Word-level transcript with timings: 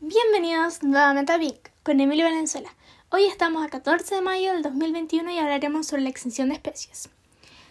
Bienvenidos 0.00 0.84
nuevamente 0.84 1.32
a 1.32 1.38
Vic 1.38 1.72
con 1.82 1.98
Emilio 1.98 2.24
Valenzuela. 2.24 2.68
Hoy 3.10 3.24
estamos 3.24 3.66
a 3.66 3.68
14 3.68 4.14
de 4.14 4.20
mayo 4.20 4.52
del 4.52 4.62
2021 4.62 5.28
y 5.32 5.38
hablaremos 5.40 5.88
sobre 5.88 6.02
la 6.02 6.08
extinción 6.08 6.50
de 6.50 6.54
especies. 6.54 7.08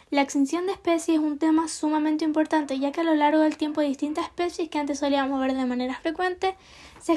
La 0.09 0.23
extinción 0.23 0.65
de 0.65 0.73
especies 0.73 1.19
es 1.19 1.23
un 1.23 1.39
tema 1.39 1.69
sumamente 1.69 2.25
importante, 2.25 2.77
ya 2.79 2.91
que 2.91 2.99
a 2.99 3.05
lo 3.05 3.15
largo 3.15 3.39
del 3.39 3.55
tiempo 3.55 3.79
distintas 3.79 4.25
especies 4.25 4.67
que 4.67 4.77
antes 4.77 4.99
solíamos 4.99 5.39
ver 5.39 5.53
de 5.53 5.65
manera 5.65 5.95
frecuente 6.01 6.57
se, 6.99 7.13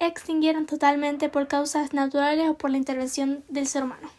extinguieron 0.00 0.66
totalmente 0.66 1.28
por 1.28 1.46
causas 1.46 1.92
naturales 1.92 2.50
o 2.50 2.54
por 2.54 2.72
la 2.72 2.78
intervención 2.78 3.44
del 3.48 3.68
ser 3.68 3.84
humano. 3.84 4.10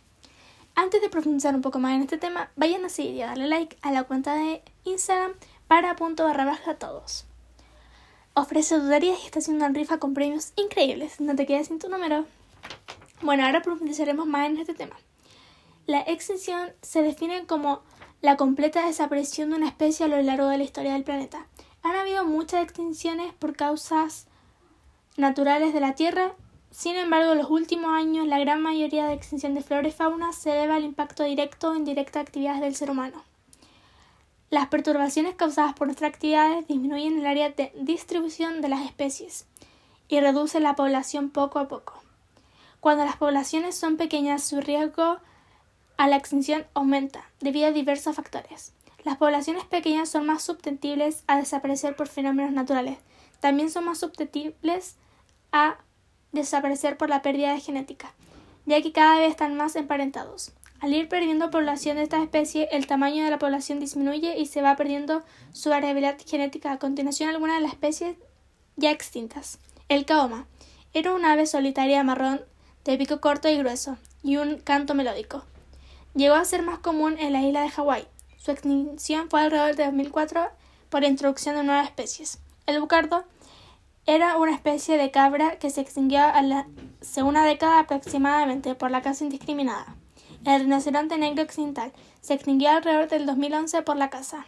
Antes 0.73 1.02
de 1.02 1.09
profundizar 1.09 1.53
un 1.53 1.62
poco 1.62 1.80
más 1.80 1.94
en 1.95 2.03
este 2.03 2.17
tema, 2.17 2.49
vayan 2.55 2.85
a 2.85 2.89
seguir 2.89 3.16
y 3.16 3.21
a 3.23 3.27
darle 3.27 3.48
like 3.48 3.77
a 3.81 3.91
la 3.91 4.03
cuenta 4.03 4.35
de 4.35 4.63
Instagram 4.85 5.34
para 5.67 5.98
punto 5.98 6.23
barra 6.23 6.45
baja 6.45 6.76
todos. 6.76 7.27
Ofrece 8.38 8.80
tutorías 8.80 9.18
y 9.23 9.26
está 9.26 9.40
haciendo 9.40 9.66
una 9.66 9.73
rifa 9.73 9.98
con 9.98 10.14
premios 10.14 10.54
increíbles. 10.58 11.20
No 11.20 11.36
te 11.36 11.48
quedes 11.48 11.70
sin 11.70 11.80
tu 11.80 11.90
número. 11.90 12.26
Bueno, 13.23 13.44
ahora 13.44 13.63
profundizaremos 13.63 14.27
más 14.27 14.48
en 14.48 14.60
este 14.60 14.76
tema. 14.76 14.96
La 15.88 16.02
extinción 16.02 16.70
se 16.84 17.02
define 17.02 17.48
como 17.48 17.82
la 18.22 18.38
completa 18.38 18.86
desaparición 18.86 19.50
de 19.50 19.55
una 19.55 19.68
especie 19.68 20.05
a 20.05 20.10
lo 20.10 20.22
largo 20.22 20.50
de 20.50 20.60
la 20.60 20.63
historia 20.63 20.94
del 20.94 21.04
planeta. 21.04 21.48
Han 21.82 21.96
habido 21.96 22.26
muchas 22.26 22.62
extinciones 22.62 23.34
por 23.34 23.55
causas 23.55 24.27
naturales 25.16 25.74
de 25.74 25.80
la 25.80 25.96
Tierra. 25.96 26.35
Sin 26.70 26.96
embargo, 26.96 27.32
en 27.32 27.40
los 27.40 27.49
últimos 27.49 27.90
años 27.90 28.27
la 28.27 28.38
gran 28.38 28.62
mayoría 28.62 29.08
de 29.08 29.16
extinción 29.16 29.55
de 29.55 29.63
flora 29.63 29.88
y 29.88 29.91
fauna 29.91 30.32
se 30.32 30.52
debe 30.52 30.74
al 30.74 30.84
impacto 30.84 31.24
directo 31.24 31.72
o 31.72 31.76
indirecto 31.76 32.20
de 32.20 32.26
actividades 32.26 32.62
del 32.62 32.76
ser 32.76 32.91
humano. 32.91 33.24
Las 34.49 34.67
perturbaciones 34.67 35.35
causadas 35.35 35.73
por 35.73 35.87
nuestras 35.87 36.13
actividades 36.13 36.65
disminuyen 36.67 37.19
el 37.19 37.27
área 37.27 37.49
de 37.49 37.73
distribución 37.76 38.62
de 38.62 38.70
las 38.70 38.85
especies 38.85 39.45
y 40.07 40.21
reducen 40.21 40.63
la 40.63 40.76
población 40.76 41.29
poco 41.29 41.59
a 41.59 41.67
poco. 41.67 42.01
Cuando 42.79 43.04
las 43.04 43.17
poblaciones 43.17 43.76
son 43.76 43.98
pequeñas, 43.98 44.43
su 44.43 44.62
riesgo 44.62 45.17
a 45.98 46.07
la 46.07 46.15
extinción 46.15 46.65
aumenta 46.73 47.29
debido 47.41 47.67
a 47.67 47.71
diversos 47.71 48.15
factores. 48.15 48.71
Las 49.04 49.17
poblaciones 49.17 49.65
pequeñas 49.65 50.07
son 50.07 50.26
más 50.26 50.43
susceptibles 50.43 51.26
a 51.27 51.35
desaparecer 51.35 51.98
por 51.98 52.07
fenómenos 52.07 52.54
naturales. 52.54 52.99
También 53.41 53.70
son 53.70 53.84
más 53.84 53.98
susceptibles 53.98 54.95
a 55.51 55.76
desaparecer 56.32 56.98
por 56.98 57.09
la 57.09 57.21
pérdida 57.21 57.51
de 57.51 57.59
genética, 57.59 58.13
ya 58.65 58.82
que 58.82 58.93
cada 58.93 59.20
vez 59.20 59.32
están 59.32 59.57
más 59.57 59.76
emparentados. 59.76 60.54
Al 60.79 60.93
ir 60.93 61.09
perdiendo 61.09 61.49
población 61.49 61.97
de 61.97 62.03
esta 62.03 62.21
especie, 62.21 62.70
el 62.71 62.85
tamaño 62.85 63.23
de 63.25 63.31
la 63.31 63.39
población 63.39 63.79
disminuye 63.79 64.38
y 64.38 64.45
se 64.45 64.61
va 64.61 64.75
perdiendo 64.75 65.23
su 65.51 65.69
variabilidad 65.69 66.17
genética. 66.23 66.72
A 66.72 66.79
continuación, 66.79 67.29
algunas 67.29 67.57
de 67.57 67.63
las 67.63 67.73
especies 67.73 68.16
ya 68.75 68.91
extintas. 68.91 69.59
El 69.89 70.05
caoma 70.05 70.45
era 70.94 71.13
un 71.13 71.25
ave 71.25 71.47
solitaria 71.47 72.03
marrón 72.03 72.41
de 72.85 72.97
pico 72.97 73.19
corto 73.19 73.50
y 73.50 73.57
grueso 73.57 73.97
y 74.23 74.38
un 74.38 74.59
canto 74.59 74.94
melódico. 74.94 75.44
Llegó 76.13 76.35
a 76.35 76.45
ser 76.45 76.61
más 76.61 76.79
común 76.79 77.17
en 77.19 77.33
la 77.33 77.41
isla 77.41 77.61
de 77.61 77.69
Hawái. 77.69 78.07
Su 78.38 78.51
extinción 78.51 79.29
fue 79.29 79.41
alrededor 79.41 79.75
de 79.75 79.85
2004 79.85 80.47
por 80.89 81.03
introducción 81.03 81.55
de 81.55 81.63
nuevas 81.63 81.88
especies. 81.88 82.39
El 82.66 82.79
bucardo 82.79 83.25
era 84.05 84.38
una 84.38 84.53
especie 84.53 84.97
de 84.97 85.11
cabra 85.11 85.59
que 85.59 85.69
se 85.69 85.81
extinguió 85.81 86.22
a 86.22 86.41
la 86.41 86.66
segunda 87.01 87.44
década 87.44 87.79
aproximadamente 87.79 88.73
por 88.73 88.89
la 88.89 89.01
caza 89.01 89.25
indiscriminada. 89.25 89.97
El 90.46 90.62
rinoceronte 90.62 91.18
negro 91.18 91.44
occidental 91.44 91.91
se 92.22 92.34
extinguió 92.34 92.69
alrededor 92.69 93.09
del 93.09 93.25
2011 93.25 93.81
por 93.81 93.97
la 93.97 94.09
caza. 94.09 94.46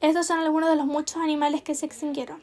Estos 0.00 0.26
son 0.26 0.38
algunos 0.38 0.68
de 0.68 0.76
los 0.76 0.86
muchos 0.86 1.18
animales 1.18 1.62
que 1.62 1.74
se 1.74 1.86
extinguieron. 1.86 2.42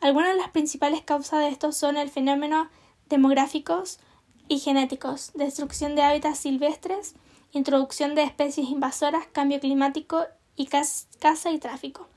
Algunas 0.00 0.30
de 0.30 0.40
las 0.40 0.50
principales 0.50 1.02
causas 1.02 1.40
de 1.40 1.48
estos 1.48 1.76
son 1.76 1.96
el 1.96 2.10
fenómeno 2.10 2.68
demográficos 3.08 4.00
y 4.48 4.58
genéticos, 4.58 5.30
destrucción 5.34 5.94
de 5.94 6.02
hábitats 6.02 6.38
silvestres, 6.38 7.14
introducción 7.52 8.14
de 8.14 8.24
especies 8.24 8.68
invasoras, 8.68 9.26
cambio 9.32 9.60
climático 9.60 10.24
y 10.56 10.66
caza 10.66 11.50
y 11.52 11.58
tráfico. 11.58 12.08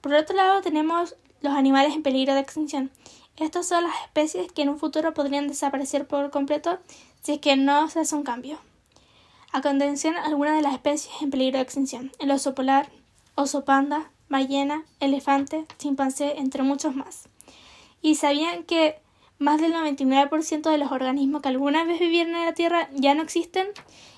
Por 0.00 0.14
otro 0.14 0.36
lado, 0.36 0.62
tenemos 0.62 1.16
los 1.40 1.52
animales 1.52 1.94
en 1.94 2.02
peligro 2.02 2.34
de 2.34 2.40
extinción. 2.40 2.90
Estas 3.36 3.66
son 3.66 3.84
las 3.84 3.94
especies 4.04 4.50
que 4.52 4.62
en 4.62 4.68
un 4.68 4.78
futuro 4.78 5.12
podrían 5.12 5.48
desaparecer 5.48 6.06
por 6.06 6.30
completo 6.30 6.78
si 7.22 7.32
es 7.32 7.38
que 7.40 7.56
no 7.56 7.88
se 7.88 8.00
hace 8.00 8.14
un 8.14 8.22
cambio. 8.22 8.58
A 9.54 9.60
continuación, 9.60 10.16
algunas 10.16 10.56
de 10.56 10.62
las 10.62 10.74
especies 10.74 11.14
en 11.22 11.30
peligro 11.30 11.58
de 11.58 11.62
extinción: 11.62 12.10
el 12.18 12.32
oso 12.32 12.56
polar, 12.56 12.90
oso 13.36 13.64
panda, 13.64 14.10
ballena, 14.28 14.84
elefante, 14.98 15.64
chimpancé, 15.78 16.38
entre 16.38 16.64
muchos 16.64 16.96
más. 16.96 17.28
¿Y 18.02 18.16
sabían 18.16 18.64
que 18.64 19.00
más 19.38 19.60
del 19.60 19.72
99% 19.72 20.68
de 20.68 20.78
los 20.78 20.90
organismos 20.90 21.40
que 21.40 21.50
alguna 21.50 21.84
vez 21.84 22.00
vivieron 22.00 22.34
en 22.34 22.46
la 22.46 22.52
Tierra 22.52 22.88
ya 22.94 23.14
no 23.14 23.22
existen, 23.22 23.68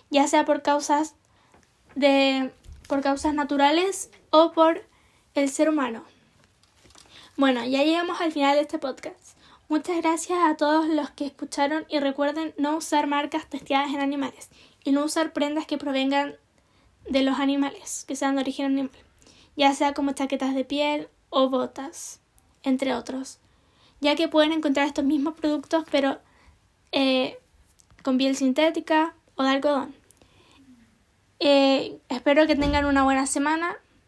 ya 0.09 0.27
sea 0.27 0.47
por 0.47 0.63
causas 0.63 1.17
de 1.95 2.51
por 2.89 3.03
causas 3.03 3.35
naturales 3.35 4.11
o 4.31 4.53
por 4.53 4.87
el 5.35 5.51
ser 5.51 5.69
humano? 5.69 6.03
Bueno, 7.37 7.63
ya 7.67 7.83
llegamos 7.83 8.23
al 8.23 8.33
final 8.33 8.55
de 8.55 8.63
este 8.63 8.79
podcast. 8.79 9.37
Muchas 9.69 9.99
gracias 9.99 10.39
a 10.43 10.57
todos 10.57 10.89
los 10.89 11.11
que 11.11 11.27
escucharon 11.27 11.85
y 11.91 11.99
recuerden 11.99 12.55
no 12.57 12.79
usar 12.79 13.07
marcas 13.07 13.47
testeadas 13.51 13.93
en 13.93 14.01
animales 14.01 14.49
y 14.87 14.93
no 14.93 15.05
usar 15.05 15.33
prendas 15.33 15.67
que 15.67 15.79
provengan 15.79 16.37
de 17.11 17.23
los 17.23 17.41
animales, 17.41 18.05
que 18.07 18.15
sean 18.15 18.37
de 18.37 18.43
origen 18.43 18.67
animal, 18.67 18.91
ya 19.57 19.75
sea 19.75 19.95
como 19.95 20.13
chaquetas 20.13 20.55
de 20.55 20.65
piel 20.65 21.09
o 21.29 21.51
botas, 21.51 22.21
entre 22.63 22.95
otros, 22.95 23.41
ya 24.01 24.15
que 24.15 24.29
pueden 24.29 24.53
encontrar 24.53 24.87
estos 24.87 25.05
mismos 25.05 25.35
productos 25.35 25.85
pero 25.91 26.21
eh, 26.93 27.37
con 28.05 28.17
piel 28.17 28.37
sintética 28.37 29.15
o 29.35 29.43
de 29.43 29.49
algodón. 29.51 29.95
Eh, 31.41 31.99
espero 32.09 32.47
que 32.47 32.55
tengan 32.55 32.85
una 32.85 33.03
buena 33.03 33.27
semana 33.27 33.77